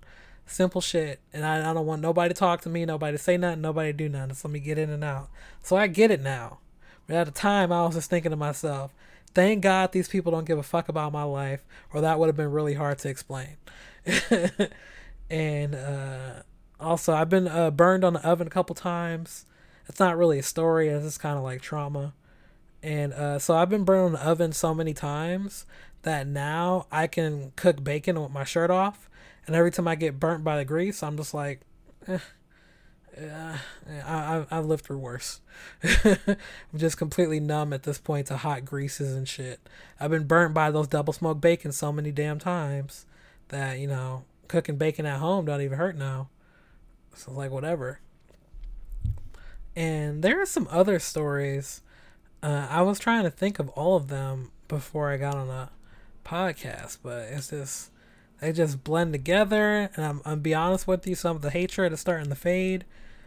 [0.46, 1.20] Simple shit.
[1.33, 3.92] And I, I don't want nobody to talk to me, nobody to say nothing, nobody
[3.92, 4.31] to do nothing.
[4.31, 5.31] Just let me get in and out.
[5.62, 6.59] So I get it now.
[7.07, 8.92] But at the time, I was just thinking to myself,
[9.35, 12.37] thank God these people don't give a fuck about my life, or that would have
[12.37, 13.57] been really hard to explain.
[15.30, 16.42] and uh,
[16.78, 19.46] also, I've been uh, burned on the oven a couple times.
[19.86, 22.14] It's not really a story, it's just kind of like trauma.
[22.82, 25.66] And uh, so I've been burned on the oven so many times
[26.02, 29.10] that now I can cook bacon with my shirt off
[29.46, 31.62] and every time I get burnt by the grease, I'm just like,
[32.06, 32.18] eh,
[33.20, 33.56] uh,
[34.06, 35.40] I, I've lived through worse.
[36.04, 36.36] I'm
[36.76, 39.60] just completely numb at this point to hot greases and shit.
[39.98, 43.06] I've been burnt by those double smoked bacon so many damn times
[43.48, 46.28] that, you know, cooking bacon at home don't even hurt now.
[47.14, 48.00] So, like, whatever.
[49.76, 51.82] And there are some other stories.
[52.42, 55.70] Uh, I was trying to think of all of them before I got on a
[56.24, 57.90] podcast, but it's just
[58.40, 59.90] they just blend together.
[59.94, 62.84] And I'm, I'm be honest with you, some of the hatred is starting to fade.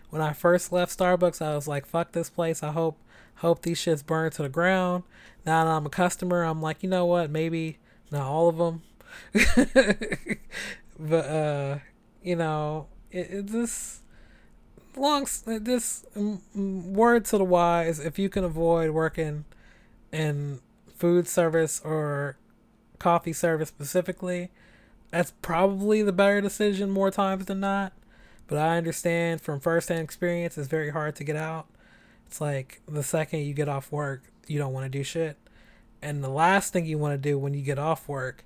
[0.10, 2.98] When I first left Starbucks, I was like, "Fuck this place." I hope
[3.36, 5.04] hope these shits burn to the ground.
[5.46, 7.30] Now that I'm a customer, I'm like, you know what?
[7.30, 7.78] Maybe
[8.12, 8.82] not all of them,
[11.00, 11.78] but uh,
[12.22, 14.02] you know, it, it this
[14.96, 16.06] long this
[16.56, 18.00] word to the wise.
[18.00, 19.46] If you can avoid working
[20.12, 20.60] in
[20.96, 22.38] food service or
[23.00, 24.50] coffee service specifically,
[25.12, 27.94] that's probably the better decision more times than not.
[28.48, 31.68] But I understand from firsthand experience, it's very hard to get out.
[32.28, 35.38] It's like the second you get off work, you don't want to do shit.
[36.02, 38.44] And the last thing you want to do when you get off work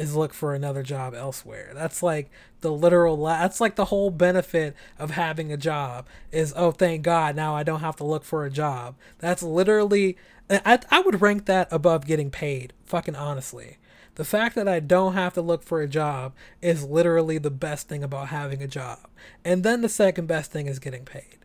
[0.00, 1.72] is look for another job elsewhere.
[1.74, 2.30] That's like
[2.62, 7.02] the literal la- that's like the whole benefit of having a job is oh thank
[7.02, 8.96] god now I don't have to look for a job.
[9.18, 10.16] That's literally
[10.48, 13.76] I I would rank that above getting paid, fucking honestly.
[14.14, 17.88] The fact that I don't have to look for a job is literally the best
[17.88, 19.06] thing about having a job.
[19.44, 21.38] And then the second best thing is getting paid.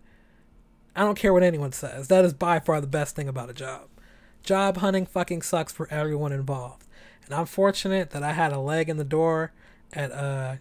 [0.96, 2.08] I don't care what anyone says.
[2.08, 3.88] That is by far the best thing about a job.
[4.44, 6.85] Job hunting fucking sucks for everyone involved.
[7.26, 9.52] And I'm fortunate that I had a leg in the door
[9.94, 10.56] at uh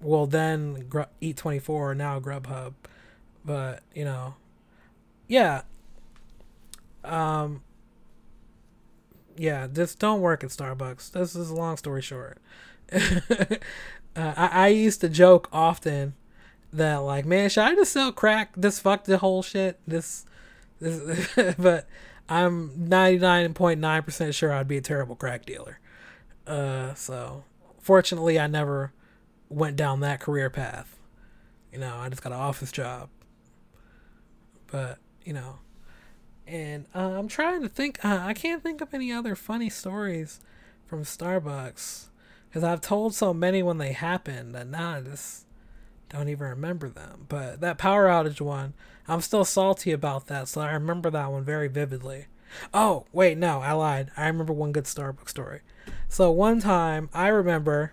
[0.00, 0.84] well then
[1.22, 2.74] Eat24 now Grubhub.
[3.44, 4.34] But, you know,
[5.26, 5.62] yeah.
[7.04, 7.62] Um
[9.36, 11.12] yeah, just don't work at Starbucks.
[11.12, 12.38] This is a long story short.
[12.92, 13.56] uh,
[14.16, 16.14] I, I used to joke often
[16.72, 18.58] that like, man, should I just sell crack?
[18.58, 19.78] Just fuck the whole shit.
[19.86, 20.26] This,
[20.80, 21.86] this, but
[22.28, 25.78] I'm ninety nine point nine percent sure I'd be a terrible crack dealer.
[26.48, 27.44] Uh, so
[27.78, 28.92] fortunately, I never
[29.48, 30.98] went down that career path.
[31.72, 33.10] You know, I just got an office job.
[34.66, 35.58] But you know,
[36.46, 38.04] and uh, I'm trying to think.
[38.04, 40.40] Uh, I can't think of any other funny stories
[40.86, 42.06] from Starbucks
[42.48, 45.44] because I've told so many when they happened that now I just
[46.08, 47.26] don't even remember them.
[47.28, 48.72] But that power outage one,
[49.06, 52.26] I'm still salty about that, so I remember that one very vividly.
[52.72, 54.10] Oh, wait, no, I lied.
[54.16, 55.60] I remember one good Starbucks story.
[56.08, 57.92] So one time, I remember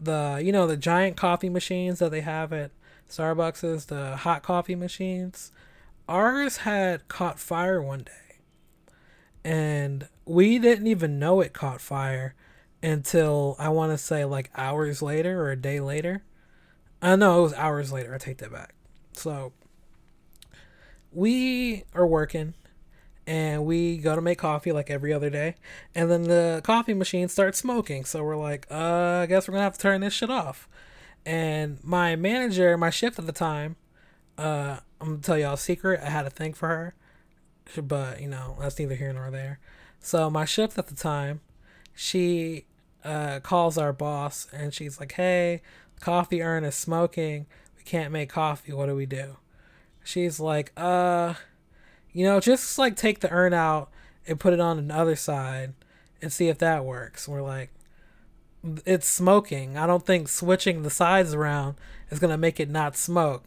[0.00, 2.70] the, you know, the giant coffee machines that they have at
[3.08, 5.52] Starbucks, the hot coffee machines
[6.08, 8.40] ours had caught fire one day.
[9.44, 12.34] And we didn't even know it caught fire
[12.82, 16.22] until I want to say like hours later or a day later.
[17.00, 18.14] I uh, know it was hours later.
[18.14, 18.74] I take that back.
[19.12, 19.52] So
[21.12, 22.54] we are working
[23.28, 25.54] and we go to make coffee like every other day.
[25.94, 28.06] And then the coffee machine starts smoking.
[28.06, 30.66] So we're like, uh, I guess we're going to have to turn this shit off.
[31.26, 33.76] And my manager, my shift at the time,
[34.38, 36.00] uh, I'm gonna tell y'all a secret.
[36.02, 36.94] I had a thing for her,
[37.82, 39.58] but you know that's neither here nor there.
[40.00, 41.40] So my shift at the time,
[41.94, 42.64] she
[43.04, 45.60] uh, calls our boss and she's like, "Hey,
[46.00, 47.46] coffee urn is smoking.
[47.76, 48.72] We can't make coffee.
[48.72, 49.36] What do we do?"
[50.04, 51.34] She's like, "Uh,
[52.12, 53.90] you know, just like take the urn out
[54.26, 55.74] and put it on another side
[56.20, 57.70] and see if that works." we're like,
[58.84, 59.76] "It's smoking.
[59.76, 61.76] I don't think switching the sides around
[62.10, 63.44] is gonna make it not smoke."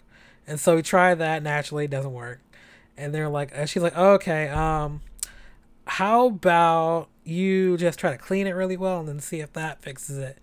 [0.47, 1.43] And so we try that.
[1.43, 2.39] Naturally, it doesn't work.
[2.97, 5.01] And they're like, and she's like, okay, um,
[5.85, 9.81] how about you just try to clean it really well and then see if that
[9.81, 10.37] fixes it?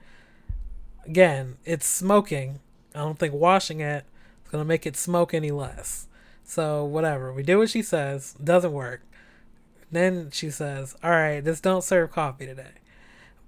[1.04, 2.60] Again, it's smoking.
[2.94, 4.04] I don't think washing it
[4.44, 6.07] is gonna make it smoke any less.
[6.48, 7.30] So whatever.
[7.30, 8.34] We do what she says.
[8.42, 9.02] Doesn't work.
[9.92, 12.80] Then she says, "All right, just don't serve coffee today."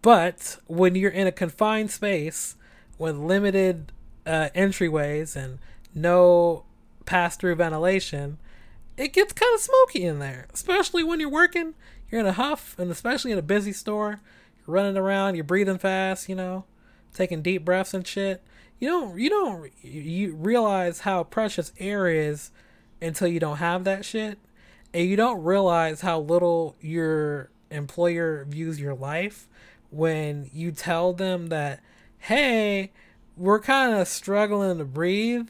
[0.02, 2.56] But when you're in a confined space
[2.98, 3.92] with limited
[4.26, 5.58] uh, entryways and
[5.94, 6.64] no
[7.06, 8.36] pass-through ventilation,
[8.98, 10.46] it gets kind of smoky in there.
[10.52, 11.72] Especially when you're working,
[12.10, 14.20] you're in a huff, and especially in a busy store,
[14.58, 16.64] you're running around, you're breathing fast, you know,
[17.14, 18.42] taking deep breaths and shit.
[18.78, 22.50] You don't, you don't, you realize how precious air is
[23.00, 24.38] until you don't have that shit
[24.92, 29.46] and you don't realize how little your employer views your life
[29.90, 31.80] when you tell them that
[32.18, 32.90] hey
[33.36, 35.48] we're kind of struggling to breathe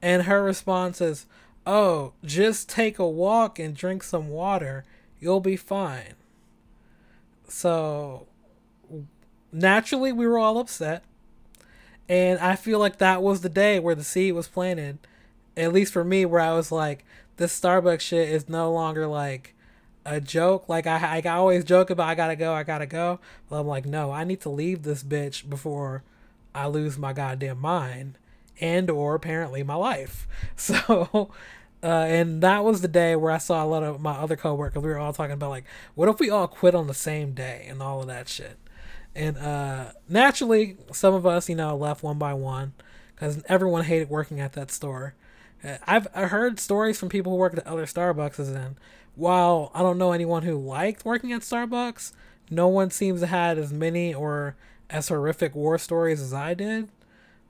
[0.00, 1.26] and her response is
[1.66, 4.84] oh just take a walk and drink some water
[5.22, 6.14] you'll be fine.
[7.46, 8.26] So
[9.52, 11.04] naturally we were all upset
[12.08, 14.98] and i feel like that was the day where the seed was planted
[15.56, 17.04] at least for me where i was like
[17.36, 19.54] this Starbucks shit is no longer like
[20.04, 20.68] a joke.
[20.68, 23.20] Like I, I always joke about I gotta go, I gotta go.
[23.48, 26.02] But I'm like, no, I need to leave this bitch before
[26.54, 28.18] I lose my goddamn mind
[28.60, 30.26] and or apparently my life.
[30.56, 31.30] So
[31.82, 34.80] uh, and that was the day where I saw a lot of my other coworkers.
[34.80, 35.64] We were all talking about like,
[35.96, 38.56] what if we all quit on the same day and all of that shit.
[39.16, 42.72] And uh, naturally, some of us, you know, left one by one
[43.14, 45.14] because everyone hated working at that store.
[45.86, 48.76] I've I heard stories from people who worked at other Starbucks, and
[49.14, 52.12] while I don't know anyone who liked working at Starbucks,
[52.50, 54.56] no one seems to have as many or
[54.90, 56.88] as horrific war stories as I did.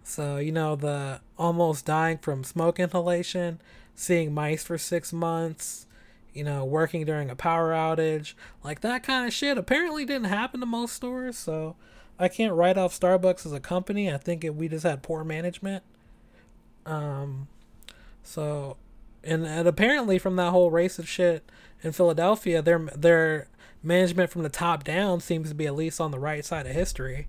[0.05, 3.61] So, you know, the almost dying from smoke inhalation,
[3.95, 5.87] seeing mice for six months,
[6.33, 10.61] you know, working during a power outage, like that kind of shit apparently didn't happen
[10.61, 11.37] to most stores.
[11.37, 11.77] So
[12.19, 14.13] I can't write off Starbucks as a company.
[14.13, 15.83] I think it, we just had poor management.
[16.85, 17.49] Um,
[18.23, 18.77] so,
[19.25, 21.45] and, and apparently from that whole racist shit
[21.83, 23.49] in Philadelphia, their their
[23.83, 26.73] management from the top down seems to be at least on the right side of
[26.73, 27.27] history.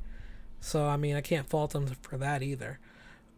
[0.60, 2.80] So I mean, I can't fault them for that either.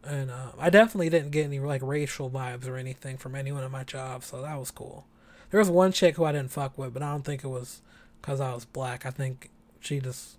[0.04, 3.70] And uh, I definitely didn't get any like racial vibes or anything from anyone at
[3.70, 5.06] my job, so that was cool.
[5.50, 7.80] There was one chick who I didn't fuck with, but I don't think it was
[8.20, 9.06] because I was black.
[9.06, 10.38] I think she just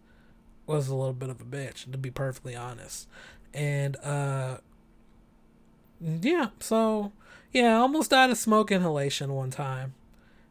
[0.65, 3.07] was a little bit of a bitch, to be perfectly honest.
[3.53, 4.57] And uh,
[5.99, 7.11] yeah, so
[7.51, 9.93] yeah, I almost died of smoke inhalation one time.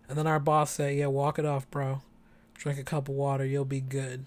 [0.09, 2.03] And then our boss said, Yeah, walk it off, bro.
[2.55, 4.25] Drink a cup of water, you'll be good.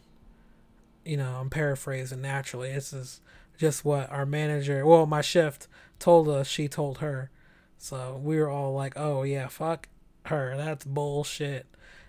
[1.04, 2.72] You know, I'm paraphrasing naturally.
[2.72, 3.22] This is
[3.58, 7.30] just what our manager, well, my shift told us, she told her.
[7.78, 9.88] So we were all like, oh, yeah, fuck
[10.26, 10.56] her.
[10.56, 11.66] That's bullshit.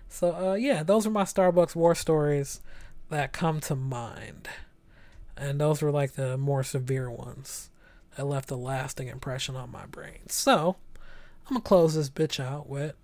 [0.09, 2.61] So, uh, yeah, those are my Starbucks war stories
[3.09, 4.49] that come to mind.
[5.35, 7.69] And those were like the more severe ones
[8.15, 10.27] that left a lasting impression on my brain.
[10.27, 10.77] So,
[11.47, 12.95] I'm gonna close this bitch out with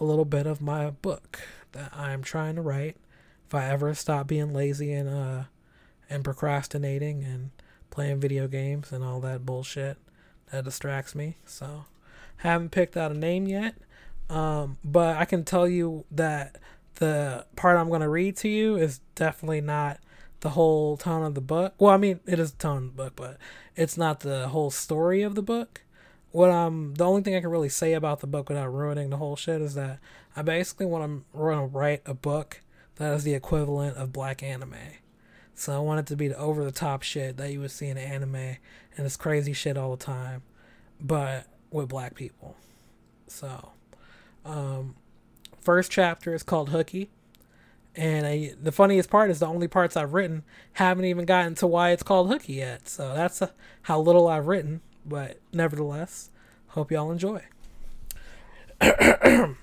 [0.00, 1.40] a little bit of my book
[1.72, 2.96] that I'm trying to write.
[3.46, 5.44] If I ever stop being lazy and uh
[6.10, 7.50] and procrastinating and
[7.90, 9.96] playing video games and all that bullshit
[10.50, 11.38] that distracts me.
[11.46, 11.86] So,
[12.38, 13.74] haven't picked out a name yet.
[14.28, 16.58] Um, but I can tell you that
[16.96, 19.98] the part I'm going to read to you is definitely not
[20.42, 21.74] the whole tone of the book.
[21.78, 23.38] Well, I mean, it is the tone of the book, but
[23.74, 25.82] it's not the whole story of the book.
[26.32, 29.16] What I'm the only thing I can really say about the book without ruining the
[29.16, 29.98] whole shit is that
[30.36, 32.60] I basically want to want to write a book
[32.96, 34.74] that is the equivalent of black anime.
[35.54, 37.86] So I want it to be the over the top shit that you would see
[37.86, 38.58] in anime and
[39.06, 40.42] this crazy shit all the time,
[41.00, 42.56] but with black people.
[43.28, 43.70] So,
[44.44, 44.96] um,
[45.60, 47.10] first chapter is called Hooky.
[47.94, 51.66] And I, the funniest part is the only parts I've written haven't even gotten to
[51.66, 52.88] why it's called Hooky yet.
[52.88, 54.80] So that's a, how little I've written.
[55.04, 56.30] But nevertheless,
[56.68, 57.42] hope y'all enjoy.
[58.80, 59.54] I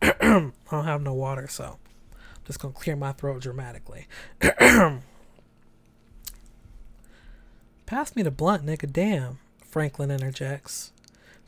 [0.00, 1.78] don't have no water, so
[2.12, 4.06] I'm just gonna clear my throat dramatically.
[7.86, 8.90] Pass me the blunt, nigga.
[8.90, 10.92] Damn, Franklin interjects.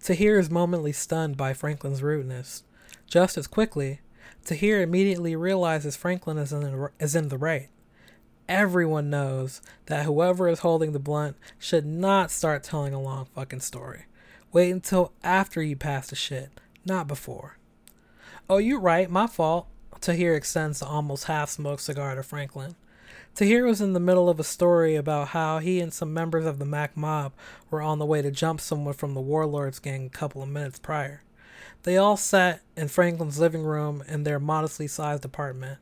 [0.03, 2.63] Tahir is momently stunned by Franklin's rudeness.
[3.07, 4.01] Just as quickly,
[4.47, 7.69] Tahir immediately realizes Franklin is in, the, is in the right.
[8.49, 13.59] Everyone knows that whoever is holding the blunt should not start telling a long fucking
[13.59, 14.05] story.
[14.53, 17.59] Wait until after you pass the shit, not before.
[18.49, 19.67] Oh, you're right, my fault.
[20.01, 22.77] Tahir extends the almost half smoked cigar to Franklin.
[23.35, 26.61] Tahir was in the middle of a story about how he and some members of
[26.61, 27.33] the Mac mob
[27.69, 30.79] were on the way to jump someone from the Warlords gang a couple of minutes
[30.79, 31.25] prior.
[31.87, 35.79] They all sat in Franklin's living room in their modestly sized apartment.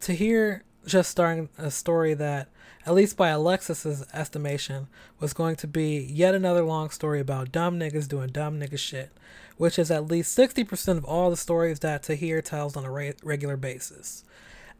[0.00, 2.48] Tahir just starting a story that,
[2.84, 4.88] at least by Alexis's estimation,
[5.20, 9.12] was going to be yet another long story about dumb niggas doing dumb nigga shit,
[9.56, 13.14] which is at least 60% of all the stories that Tahir tells on a re-
[13.22, 14.24] regular basis.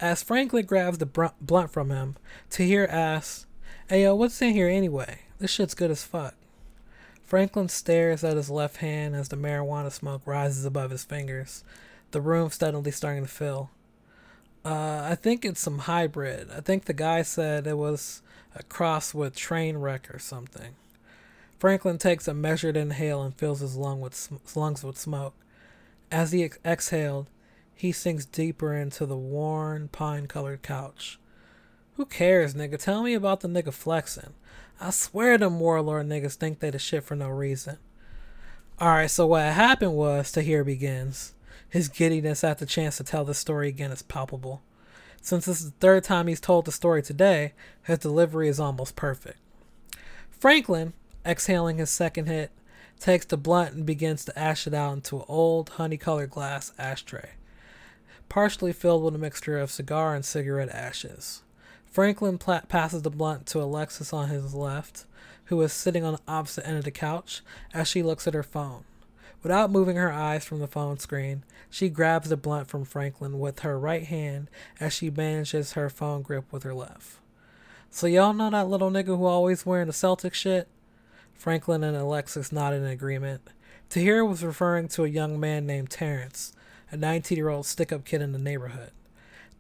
[0.00, 2.16] As Franklin grabs the br- blunt from him,
[2.50, 3.46] Tahir asks,
[3.88, 5.20] Hey yo, what's in here anyway?
[5.38, 6.34] This shit's good as fuck.
[7.24, 11.64] Franklin stares at his left hand as the marijuana smoke rises above his fingers,
[12.10, 13.70] the room steadily starting to fill.
[14.64, 16.48] Uh, I think it's some hybrid.
[16.50, 18.22] I think the guy said it was
[18.54, 20.74] a cross with train wreck or something.
[21.58, 25.34] Franklin takes a measured inhale and fills his lung with lungs with smoke.
[26.10, 27.28] As he ex- exhaled,
[27.74, 31.18] he sinks deeper into the worn, pine colored couch.
[31.96, 32.78] Who cares, nigga?
[32.78, 34.34] Tell me about the nigga flexing.
[34.80, 37.78] I swear them warlord niggas think they the shit for no reason.
[38.80, 41.34] Alright, so what happened was, Tahir begins.
[41.68, 44.62] His giddiness at the chance to tell the story again is palpable.
[45.22, 47.52] Since this is the third time he's told the story today,
[47.84, 49.38] his delivery is almost perfect.
[50.30, 50.92] Franklin,
[51.24, 52.50] exhaling his second hit,
[53.00, 56.72] takes the blunt and begins to ash it out into an old honey colored glass
[56.78, 57.30] ashtray
[58.34, 61.43] partially filled with a mixture of cigar and cigarette ashes.
[61.94, 65.04] Franklin passes the blunt to Alexis on his left,
[65.44, 67.40] who is sitting on the opposite end of the couch
[67.72, 68.82] as she looks at her phone.
[69.44, 73.60] Without moving her eyes from the phone screen, she grabs the blunt from Franklin with
[73.60, 77.18] her right hand as she manages her phone grip with her left.
[77.92, 80.66] So y'all know that little nigga who always wearing the Celtic shit?
[81.32, 83.42] Franklin and Alexis nodded in agreement.
[83.88, 86.54] Tahir was referring to a young man named Terrence,
[86.90, 88.90] a 19 year old stick up kid in the neighborhood.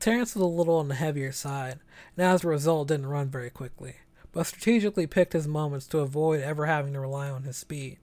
[0.00, 1.78] Terrence was a little on the heavier side,
[2.16, 3.96] and as a result didn't run very quickly,
[4.32, 7.98] but strategically picked his moments to avoid ever having to rely on his speed.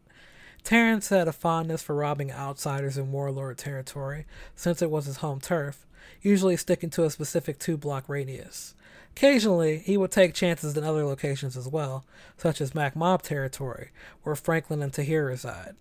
[0.63, 4.25] Terrence had a fondness for robbing outsiders in warlord territory,
[4.55, 5.85] since it was his home turf,
[6.21, 8.75] usually sticking to a specific two block radius.
[9.15, 12.05] Occasionally, he would take chances in other locations as well,
[12.37, 13.89] such as Mac Mob territory,
[14.23, 15.75] where Franklin and Tahir reside.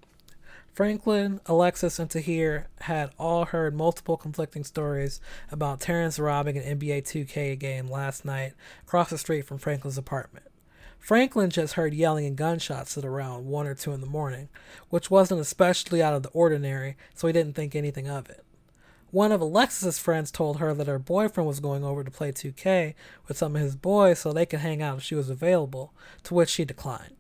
[0.73, 7.03] Franklin, Alexis, and Tahir had all heard multiple conflicting stories about Terrence robbing an NBA
[7.03, 10.47] 2K game last night across the street from Franklin's apartment.
[10.99, 14.49] Franklin just heard yelling and gunshots at around 1 or 2 in the morning,
[14.91, 18.45] which wasn't especially out of the ordinary, so he didn't think anything of it.
[19.11, 22.95] One of Alexis's friends told her that her boyfriend was going over to play 2K
[23.27, 25.93] with some of his boys so they could hang out if she was available,
[26.25, 27.20] to which she declined.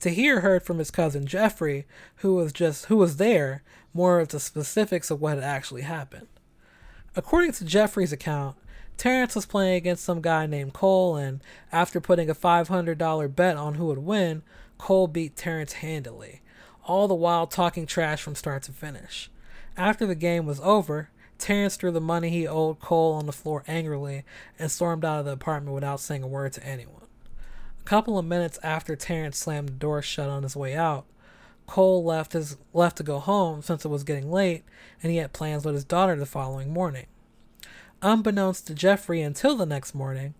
[0.00, 1.84] Tahir heard from his cousin Jeffrey,
[2.16, 6.28] who was just who was there, more of the specifics of what had actually happened.
[7.16, 8.56] According to Jeffrey's account,
[8.96, 11.42] Terrence was playing against some guy named Cole, and
[11.72, 14.42] after putting a $500 bet on who would win,
[14.76, 16.42] Cole beat Terrence handily,
[16.84, 19.30] all the while talking trash from start to finish.
[19.76, 23.64] After the game was over, Terrence threw the money he owed Cole on the floor
[23.66, 24.24] angrily
[24.60, 27.07] and stormed out of the apartment without saying a word to anyone
[27.88, 31.06] couple of minutes after Terrence slammed the door shut on his way out,
[31.66, 34.62] Cole left his left to go home since it was getting late
[35.02, 37.06] and he had plans with his daughter the following morning.
[38.02, 40.34] Unbeknownst to Jeffrey until the next morning,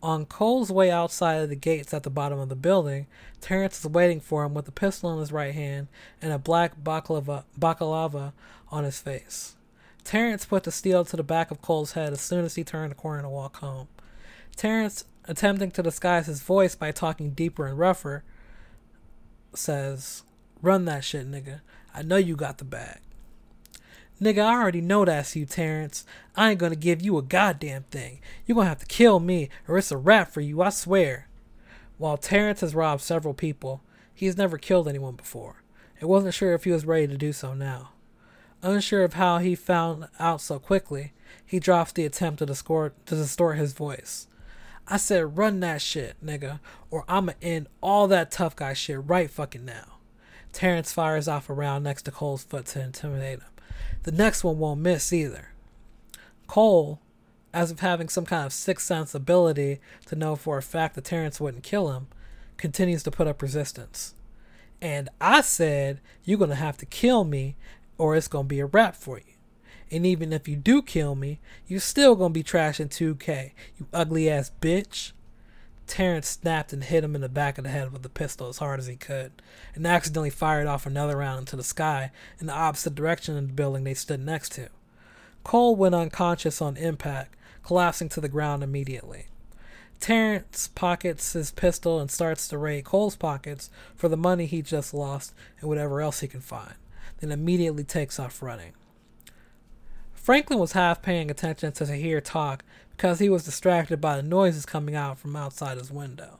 [0.00, 3.08] on Cole's way outside of the gates at the bottom of the building,
[3.40, 5.88] Terrence is waiting for him with a pistol in his right hand
[6.20, 8.32] and a black baklava, baklava
[8.70, 9.56] on his face.
[10.04, 12.92] Terrence put the steel to the back of Cole's head as soon as he turned
[12.92, 13.88] the corner to walk home.
[14.54, 18.24] Terrence attempting to disguise his voice by talking deeper and rougher,
[19.54, 20.22] says,
[20.60, 21.60] Run that shit, nigga.
[21.94, 23.00] I know you got the bag.
[24.20, 26.06] Nigga, I already know that's you, Terrence.
[26.36, 28.20] I ain't gonna give you a goddamn thing.
[28.46, 31.26] you gonna have to kill me, or it's a wrap for you, I swear.
[31.98, 33.82] While Terrence has robbed several people,
[34.14, 35.62] he's never killed anyone before,
[35.98, 37.90] and wasn't sure if he was ready to do so now.
[38.62, 41.12] Unsure of how he found out so quickly,
[41.44, 44.28] he drops the attempt to distort, to distort his voice.
[44.92, 49.30] I said, run that shit, nigga, or I'ma end all that tough guy shit right
[49.30, 49.94] fucking now.
[50.52, 53.48] Terrence fires off a round next to Cole's foot to intimidate him.
[54.02, 55.48] The next one won't miss either.
[56.46, 57.00] Cole,
[57.54, 61.04] as if having some kind of sixth sense ability to know for a fact that
[61.04, 62.08] Terrence wouldn't kill him,
[62.58, 64.14] continues to put up resistance.
[64.82, 67.56] And I said, You're gonna have to kill me,
[67.96, 69.32] or it's gonna be a wrap for you.
[69.92, 74.30] And even if you do kill me, you're still gonna be trashing 2K, you ugly
[74.30, 75.12] ass bitch.
[75.86, 78.56] Terrence snapped and hit him in the back of the head with the pistol as
[78.56, 79.32] hard as he could,
[79.74, 83.52] and accidentally fired off another round into the sky in the opposite direction of the
[83.52, 84.70] building they stood next to.
[85.44, 89.26] Cole went unconscious on impact, collapsing to the ground immediately.
[90.00, 94.94] Terrence pockets his pistol and starts to raid Cole's pockets for the money he just
[94.94, 96.74] lost and whatever else he can find,
[97.20, 98.72] then immediately takes off running.
[100.22, 104.64] Franklin was half paying attention to Tahir talk because he was distracted by the noises
[104.64, 106.38] coming out from outside his window.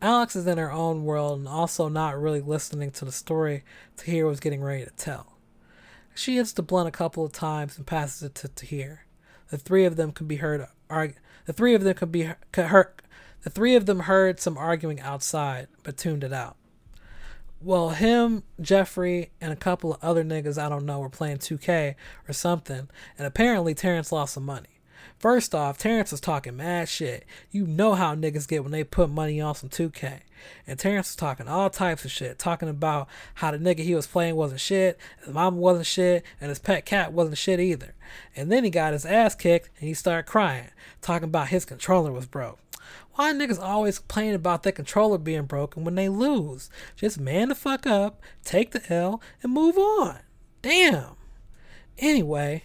[0.00, 3.64] Alex is in her own world and also not really listening to the story
[3.96, 5.34] Tahir was getting ready to tell.
[6.14, 9.04] She hits the blunt a couple of times and passes it to Tahir.
[9.50, 11.16] The three of them can be heard argue
[11.46, 13.02] the three of them could be heard.
[13.42, 16.56] The three of them heard some arguing outside, but tuned it out.
[17.60, 21.96] Well, him, Jeffrey, and a couple of other niggas I don't know were playing 2K
[22.28, 22.88] or something,
[23.18, 24.78] and apparently Terrence lost some money.
[25.18, 27.24] First off, Terrence was talking mad shit.
[27.50, 30.20] You know how niggas get when they put money on some 2K.
[30.68, 34.06] And Terrence was talking all types of shit, talking about how the nigga he was
[34.06, 37.96] playing wasn't shit, his mom wasn't shit, and his pet cat wasn't shit either.
[38.36, 42.12] And then he got his ass kicked and he started crying, talking about his controller
[42.12, 42.60] was broke.
[43.14, 46.70] Why niggas always complain about their controller being broken when they lose?
[46.96, 50.20] Just man the fuck up, take the L, and move on.
[50.62, 51.16] Damn.
[51.98, 52.64] Anyway,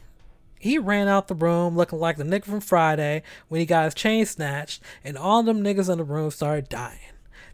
[0.59, 3.93] he ran out the room looking like the nigga from Friday when he got his
[3.93, 6.99] chain snatched, and all them niggas in the room started dying.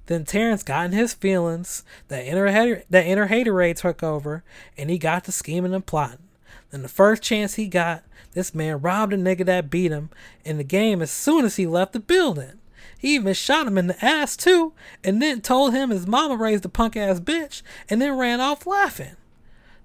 [0.05, 4.43] Then Terrence got in his feelings, that inner hater, that inner haterade took over,
[4.77, 6.27] and he got to scheming and plotting.
[6.69, 8.03] Then the first chance he got,
[8.33, 10.09] this man robbed a nigga that beat him
[10.45, 12.58] in the game as soon as he left the building.
[12.99, 14.73] He even shot him in the ass too,
[15.05, 18.67] and then told him his mama raised a punk ass bitch, and then ran off
[18.67, 19.15] laughing.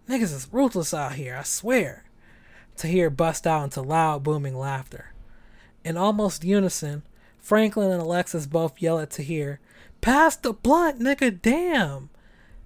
[0.08, 2.04] Niggas is ruthless out here, I swear.
[2.76, 5.14] Tahir bust out into loud, booming laughter.
[5.84, 7.04] In almost unison,
[7.38, 9.60] Franklin and Alexis both yell at Tahir,
[10.00, 12.10] Pass the blunt, nigga, damn!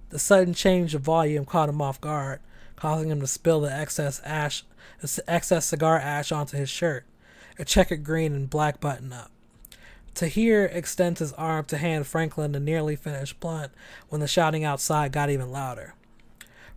[0.09, 2.39] The sudden change of volume caught him off guard,
[2.75, 4.63] causing him to spill the excess ash,
[5.27, 7.05] excess cigar ash onto his shirt,
[7.59, 9.29] a checkered green and black button up.
[10.13, 13.71] Tahir extends his arm to hand Franklin the nearly finished blunt
[14.09, 15.95] when the shouting outside got even louder.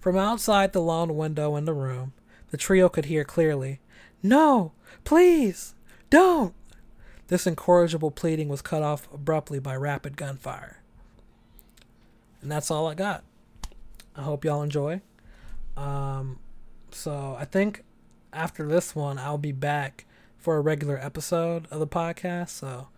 [0.00, 2.12] From outside the long window in the room,
[2.50, 3.80] the trio could hear clearly,
[4.22, 4.72] No!
[5.04, 5.74] Please!
[6.10, 6.54] Don't!
[7.28, 10.82] This incorrigible pleading was cut off abruptly by rapid gunfire.
[12.42, 13.24] And that's all I got.
[14.16, 15.00] I hope y'all enjoy.
[15.76, 16.38] Um,
[16.90, 17.84] so I think
[18.32, 20.04] after this one, I'll be back
[20.36, 22.50] for a regular episode of the podcast.
[22.50, 22.88] So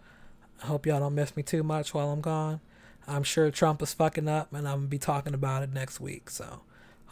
[0.63, 2.61] I hope y'all don't miss me too much while I'm gone.
[3.07, 6.31] I'm sure Trump is fucking up, and I'm gonna be talking about it next week.
[6.31, 6.63] So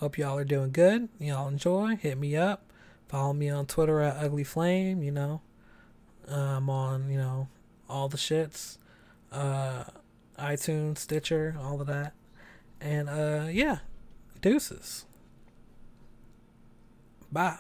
[0.03, 1.09] Hope y'all are doing good.
[1.21, 1.95] Y'all enjoy.
[1.95, 2.65] Hit me up.
[3.07, 5.01] Follow me on Twitter at Ugly Flame.
[5.01, 5.43] You know,
[6.27, 7.47] I'm on you know
[7.89, 8.79] all the shits,
[9.31, 9.85] uh,
[10.37, 12.15] iTunes, Stitcher, all of that,
[12.81, 13.79] and uh, yeah,
[14.41, 15.05] deuces.
[17.31, 17.59] Bye.